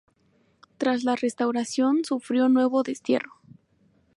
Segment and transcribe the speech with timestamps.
[0.79, 3.39] Tras la Restauración sufrió nuevo destierro.